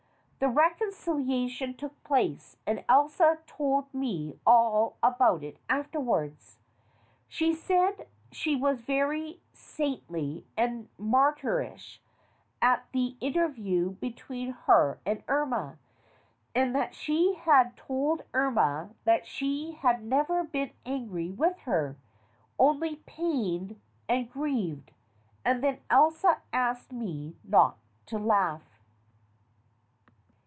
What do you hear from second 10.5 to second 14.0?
and martyrish at the interview